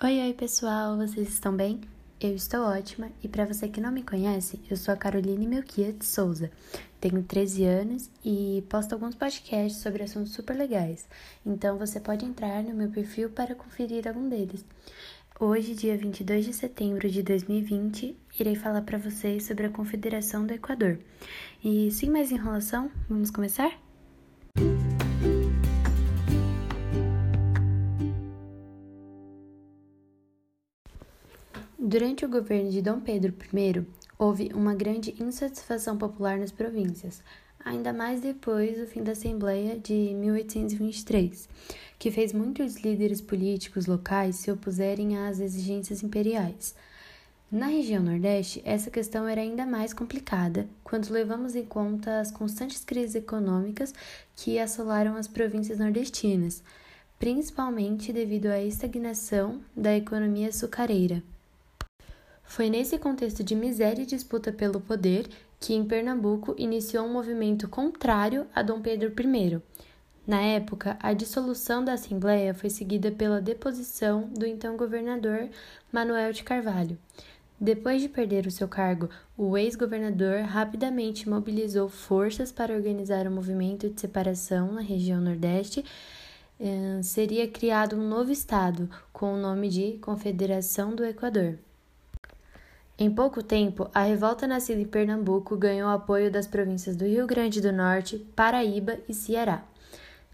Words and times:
Oi, 0.00 0.20
oi, 0.20 0.32
pessoal, 0.32 0.96
vocês 0.96 1.28
estão 1.28 1.52
bem? 1.56 1.80
Eu 2.20 2.32
estou 2.36 2.60
ótima 2.60 3.10
e 3.20 3.26
para 3.26 3.44
você 3.44 3.66
que 3.66 3.80
não 3.80 3.90
me 3.90 4.04
conhece, 4.04 4.60
eu 4.70 4.76
sou 4.76 4.94
a 4.94 4.96
Caroline 4.96 5.44
Melquia 5.44 5.92
de 5.92 6.04
Souza. 6.04 6.52
Tenho 7.00 7.20
13 7.24 7.64
anos 7.64 8.08
e 8.24 8.62
posto 8.70 8.92
alguns 8.92 9.16
podcasts 9.16 9.82
sobre 9.82 10.04
assuntos 10.04 10.32
super 10.32 10.56
legais. 10.56 11.08
Então 11.44 11.76
você 11.76 11.98
pode 11.98 12.24
entrar 12.24 12.62
no 12.62 12.74
meu 12.74 12.88
perfil 12.88 13.28
para 13.30 13.56
conferir 13.56 14.06
algum 14.06 14.28
deles. 14.28 14.64
Hoje, 15.40 15.74
dia 15.74 15.96
22 15.96 16.46
de 16.46 16.52
setembro 16.52 17.10
de 17.10 17.20
2020, 17.20 18.16
irei 18.38 18.54
falar 18.54 18.82
para 18.82 18.98
vocês 18.98 19.46
sobre 19.46 19.66
a 19.66 19.70
Confederação 19.70 20.46
do 20.46 20.54
Equador. 20.54 21.00
E 21.64 21.90
sem 21.90 22.08
mais 22.08 22.30
enrolação, 22.30 22.88
vamos 23.08 23.32
começar? 23.32 23.87
Durante 31.80 32.24
o 32.24 32.28
governo 32.28 32.72
de 32.72 32.82
Dom 32.82 32.98
Pedro 32.98 33.32
I, 33.54 33.86
houve 34.18 34.50
uma 34.52 34.74
grande 34.74 35.14
insatisfação 35.22 35.96
popular 35.96 36.36
nas 36.36 36.50
províncias, 36.50 37.22
ainda 37.64 37.92
mais 37.92 38.20
depois 38.20 38.80
do 38.80 38.86
fim 38.88 39.04
da 39.04 39.12
Assembleia 39.12 39.78
de 39.78 40.12
1823, 40.12 41.48
que 41.96 42.10
fez 42.10 42.32
muitos 42.32 42.78
líderes 42.78 43.20
políticos 43.20 43.86
locais 43.86 44.34
se 44.34 44.50
opuserem 44.50 45.18
às 45.18 45.38
exigências 45.38 46.02
imperiais. 46.02 46.74
Na 47.48 47.66
região 47.66 48.02
Nordeste, 48.02 48.60
essa 48.64 48.90
questão 48.90 49.28
era 49.28 49.40
ainda 49.40 49.64
mais 49.64 49.94
complicada 49.94 50.68
quando 50.82 51.12
levamos 51.12 51.54
em 51.54 51.64
conta 51.64 52.18
as 52.18 52.32
constantes 52.32 52.84
crises 52.84 53.14
econômicas 53.14 53.94
que 54.34 54.58
assolaram 54.58 55.14
as 55.14 55.28
províncias 55.28 55.78
nordestinas, 55.78 56.60
principalmente 57.20 58.12
devido 58.12 58.46
à 58.46 58.60
estagnação 58.60 59.60
da 59.76 59.96
economia 59.96 60.48
açucareira. 60.48 61.22
Foi 62.48 62.70
nesse 62.70 62.96
contexto 62.98 63.44
de 63.44 63.54
miséria 63.54 64.02
e 64.02 64.06
disputa 64.06 64.50
pelo 64.50 64.80
poder 64.80 65.28
que, 65.60 65.74
em 65.74 65.84
Pernambuco, 65.84 66.54
iniciou 66.56 67.04
um 67.04 67.12
movimento 67.12 67.68
contrário 67.68 68.46
a 68.54 68.62
Dom 68.62 68.80
Pedro 68.80 69.12
I. 69.22 69.60
Na 70.26 70.40
época, 70.40 70.96
a 71.00 71.12
dissolução 71.12 71.84
da 71.84 71.92
Assembleia 71.92 72.54
foi 72.54 72.70
seguida 72.70 73.12
pela 73.12 73.38
deposição 73.38 74.30
do 74.32 74.46
então 74.46 74.78
governador 74.78 75.50
Manuel 75.92 76.32
de 76.32 76.42
Carvalho. 76.42 76.98
Depois 77.60 78.00
de 78.00 78.08
perder 78.08 78.46
o 78.46 78.50
seu 78.50 78.66
cargo, 78.66 79.10
o 79.36 79.56
ex-governador 79.56 80.40
rapidamente 80.40 81.28
mobilizou 81.28 81.88
forças 81.90 82.50
para 82.50 82.74
organizar 82.74 83.26
o 83.26 83.30
um 83.30 83.34
movimento 83.34 83.90
de 83.90 84.00
separação 84.00 84.72
na 84.72 84.80
região 84.80 85.20
Nordeste. 85.20 85.84
Eh, 86.58 87.00
seria 87.02 87.46
criado 87.46 87.94
um 87.94 88.08
novo 88.08 88.32
estado 88.32 88.88
com 89.12 89.34
o 89.34 89.38
nome 89.38 89.68
de 89.68 89.98
Confederação 89.98 90.94
do 90.94 91.04
Equador. 91.04 91.58
Em 93.00 93.08
pouco 93.08 93.44
tempo, 93.44 93.88
a 93.94 94.02
revolta 94.02 94.44
nascida 94.44 94.80
em 94.80 94.84
Pernambuco 94.84 95.56
ganhou 95.56 95.88
apoio 95.88 96.32
das 96.32 96.48
províncias 96.48 96.96
do 96.96 97.04
Rio 97.04 97.28
Grande 97.28 97.60
do 97.60 97.72
Norte, 97.72 98.18
Paraíba 98.34 98.98
e 99.08 99.14
Ceará. 99.14 99.62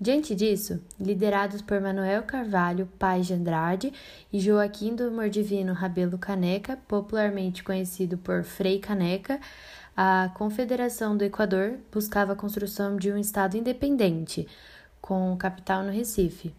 Diante 0.00 0.32
disso, 0.32 0.80
liderados 0.98 1.60
por 1.60 1.80
Manuel 1.80 2.22
Carvalho 2.22 2.88
Paz 3.00 3.26
de 3.26 3.34
Andrade 3.34 3.92
e 4.32 4.38
Joaquim 4.38 4.94
do 4.94 5.10
Mordivino 5.10 5.72
Rabelo 5.72 6.16
Caneca, 6.16 6.78
popularmente 6.86 7.64
conhecido 7.64 8.16
por 8.16 8.44
Frei 8.44 8.78
Caneca, 8.78 9.40
a 9.96 10.30
Confederação 10.34 11.16
do 11.16 11.24
Equador 11.24 11.78
buscava 11.90 12.34
a 12.34 12.36
construção 12.36 12.96
de 12.96 13.10
um 13.10 13.18
Estado 13.18 13.56
independente, 13.56 14.46
com 15.00 15.36
capital 15.36 15.82
no 15.82 15.90
Recife. 15.90 16.54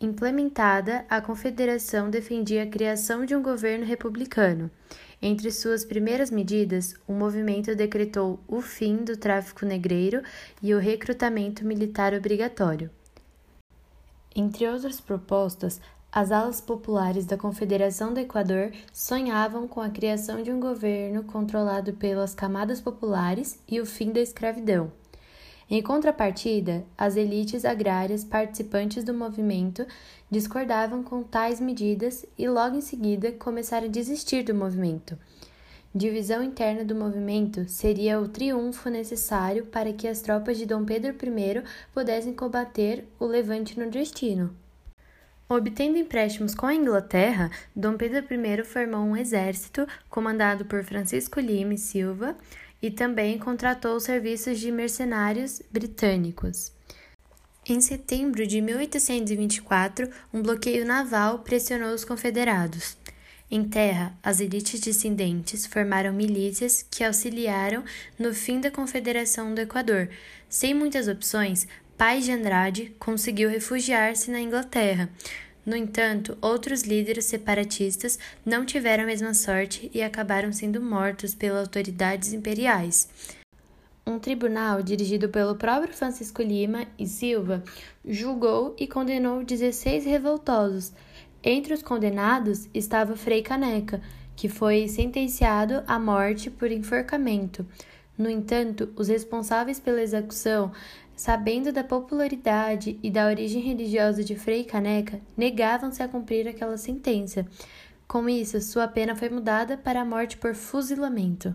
Implementada, 0.00 1.04
a 1.10 1.20
Confederação 1.20 2.08
defendia 2.08 2.62
a 2.62 2.66
criação 2.66 3.26
de 3.26 3.36
um 3.36 3.42
governo 3.42 3.84
republicano. 3.84 4.70
Entre 5.20 5.50
suas 5.50 5.84
primeiras 5.84 6.30
medidas, 6.30 6.94
o 7.06 7.12
movimento 7.12 7.76
decretou 7.76 8.40
o 8.48 8.62
fim 8.62 9.04
do 9.04 9.14
tráfico 9.14 9.66
negreiro 9.66 10.22
e 10.62 10.72
o 10.72 10.78
recrutamento 10.78 11.66
militar 11.66 12.14
obrigatório. 12.14 12.90
Entre 14.34 14.66
outras 14.66 15.02
propostas, 15.02 15.82
as 16.10 16.32
alas 16.32 16.62
populares 16.62 17.26
da 17.26 17.36
Confederação 17.36 18.14
do 18.14 18.20
Equador 18.20 18.72
sonhavam 18.90 19.68
com 19.68 19.82
a 19.82 19.90
criação 19.90 20.42
de 20.42 20.50
um 20.50 20.58
governo 20.58 21.24
controlado 21.24 21.92
pelas 21.92 22.34
camadas 22.34 22.80
populares 22.80 23.60
e 23.68 23.78
o 23.78 23.84
fim 23.84 24.12
da 24.12 24.20
escravidão. 24.20 24.90
Em 25.70 25.80
contrapartida, 25.80 26.84
as 26.98 27.14
elites 27.14 27.64
agrárias 27.64 28.24
participantes 28.24 29.04
do 29.04 29.14
movimento 29.14 29.86
discordavam 30.28 31.04
com 31.04 31.22
tais 31.22 31.60
medidas 31.60 32.26
e 32.36 32.48
logo 32.48 32.76
em 32.76 32.80
seguida 32.80 33.30
começaram 33.30 33.86
a 33.86 33.90
desistir 33.90 34.42
do 34.42 34.52
movimento. 34.52 35.16
Divisão 35.94 36.42
interna 36.42 36.84
do 36.84 36.94
movimento 36.96 37.68
seria 37.68 38.20
o 38.20 38.26
triunfo 38.26 38.90
necessário 38.90 39.66
para 39.66 39.92
que 39.92 40.08
as 40.08 40.20
tropas 40.20 40.58
de 40.58 40.66
Dom 40.66 40.84
Pedro 40.84 41.12
I 41.12 41.62
pudessem 41.94 42.34
combater 42.34 43.06
o 43.20 43.24
levante 43.24 43.78
nordestino. 43.78 44.52
Obtendo 45.48 45.98
empréstimos 45.98 46.54
com 46.54 46.66
a 46.66 46.74
Inglaterra, 46.74 47.50
Dom 47.74 47.96
Pedro 47.96 48.24
I 48.32 48.64
formou 48.64 49.00
um 49.00 49.16
exército 49.16 49.86
comandado 50.08 50.64
por 50.64 50.82
Francisco 50.84 51.40
Lima 51.40 51.74
e 51.74 51.78
Silva 51.78 52.36
e 52.82 52.90
também 52.90 53.38
contratou 53.38 53.98
serviços 54.00 54.58
de 54.58 54.70
mercenários 54.70 55.62
britânicos. 55.70 56.72
Em 57.68 57.80
setembro 57.80 58.46
de 58.46 58.60
1824, 58.60 60.08
um 60.32 60.42
bloqueio 60.42 60.84
naval 60.86 61.40
pressionou 61.40 61.94
os 61.94 62.04
confederados. 62.04 62.96
Em 63.50 63.64
terra, 63.64 64.16
as 64.22 64.40
elites 64.40 64.80
descendentes 64.80 65.66
formaram 65.66 66.12
milícias 66.12 66.84
que 66.88 67.04
auxiliaram 67.04 67.84
no 68.18 68.32
fim 68.32 68.60
da 68.60 68.70
Confederação 68.70 69.54
do 69.54 69.60
Equador. 69.60 70.08
Sem 70.48 70.72
muitas 70.72 71.08
opções, 71.08 71.66
Paz 71.98 72.24
de 72.24 72.32
Andrade 72.32 72.94
conseguiu 72.98 73.50
refugiar-se 73.50 74.30
na 74.30 74.40
Inglaterra, 74.40 75.10
no 75.70 75.76
entanto, 75.76 76.36
outros 76.42 76.82
líderes 76.82 77.26
separatistas 77.26 78.18
não 78.44 78.64
tiveram 78.64 79.04
a 79.04 79.06
mesma 79.06 79.32
sorte 79.32 79.88
e 79.94 80.02
acabaram 80.02 80.52
sendo 80.52 80.80
mortos 80.80 81.32
pelas 81.32 81.60
autoridades 81.60 82.32
imperiais. 82.32 83.08
Um 84.04 84.18
tribunal 84.18 84.82
dirigido 84.82 85.28
pelo 85.28 85.54
próprio 85.54 85.94
Francisco 85.94 86.42
Lima 86.42 86.88
e 86.98 87.06
Silva 87.06 87.62
julgou 88.04 88.74
e 88.80 88.88
condenou 88.88 89.44
16 89.44 90.04
revoltosos. 90.06 90.92
Entre 91.40 91.72
os 91.72 91.84
condenados 91.84 92.68
estava 92.74 93.14
Frei 93.14 93.40
Caneca, 93.40 94.02
que 94.34 94.48
foi 94.48 94.88
sentenciado 94.88 95.84
à 95.86 96.00
morte 96.00 96.50
por 96.50 96.72
enforcamento. 96.72 97.64
No 98.18 98.28
entanto, 98.28 98.92
os 98.96 99.06
responsáveis 99.06 99.78
pela 99.78 100.02
execução 100.02 100.72
sabendo 101.20 101.70
da 101.70 101.84
popularidade 101.84 102.98
e 103.02 103.10
da 103.10 103.26
origem 103.26 103.60
religiosa 103.60 104.24
de 104.24 104.34
Frei 104.34 104.64
Caneca, 104.64 105.20
negavam-se 105.36 106.02
a 106.02 106.08
cumprir 106.08 106.48
aquela 106.48 106.78
sentença. 106.78 107.46
Com 108.08 108.26
isso, 108.26 108.58
sua 108.62 108.88
pena 108.88 109.14
foi 109.14 109.28
mudada 109.28 109.76
para 109.76 110.00
a 110.00 110.04
morte 110.04 110.38
por 110.38 110.54
fuzilamento. 110.54 111.54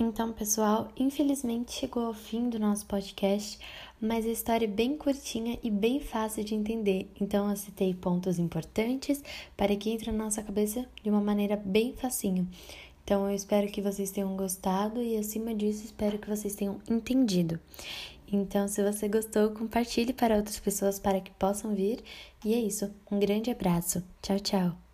Então, 0.00 0.32
pessoal, 0.32 0.88
infelizmente 0.96 1.70
chegou 1.70 2.06
ao 2.06 2.14
fim 2.14 2.48
do 2.50 2.58
nosso 2.58 2.84
podcast, 2.86 3.56
mas 4.00 4.26
a 4.26 4.30
história 4.30 4.64
é 4.64 4.68
bem 4.68 4.96
curtinha 4.96 5.60
e 5.62 5.70
bem 5.70 6.00
fácil 6.00 6.42
de 6.42 6.56
entender. 6.56 7.08
Então, 7.20 7.48
eu 7.48 7.56
citei 7.56 7.94
pontos 7.94 8.36
importantes 8.36 9.22
para 9.56 9.76
que 9.76 9.90
entre 9.90 10.10
na 10.10 10.24
nossa 10.24 10.42
cabeça 10.42 10.84
de 11.04 11.08
uma 11.08 11.20
maneira 11.20 11.54
bem 11.56 11.94
facinho. 11.94 12.48
Então 13.10 13.28
eu 13.28 13.34
espero 13.34 13.66
que 13.66 13.82
vocês 13.82 14.12
tenham 14.12 14.36
gostado 14.36 15.02
e 15.02 15.16
acima 15.16 15.52
disso 15.52 15.84
espero 15.84 16.16
que 16.16 16.28
vocês 16.28 16.54
tenham 16.54 16.80
entendido. 16.88 17.58
Então, 18.32 18.68
se 18.68 18.84
você 18.84 19.08
gostou, 19.08 19.50
compartilhe 19.50 20.12
para 20.12 20.36
outras 20.36 20.60
pessoas 20.60 21.00
para 21.00 21.20
que 21.20 21.32
possam 21.32 21.74
vir. 21.74 22.04
E 22.44 22.54
é 22.54 22.58
isso. 22.60 22.88
Um 23.10 23.18
grande 23.18 23.50
abraço. 23.50 24.00
Tchau, 24.22 24.38
tchau. 24.38 24.89